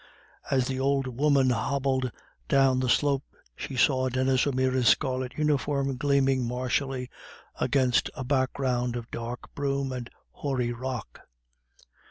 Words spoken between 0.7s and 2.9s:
old woman hobbled down the